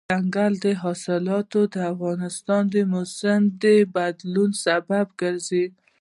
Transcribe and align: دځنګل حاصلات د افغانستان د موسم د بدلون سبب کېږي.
دځنګل 0.09 0.53
حاصلات 0.83 1.47
د 1.73 1.75
افغانستان 1.93 2.61
د 2.73 2.75
موسم 2.93 3.41
د 3.63 3.65
بدلون 3.95 4.51
سبب 4.65 5.07
کېږي. 5.19 5.65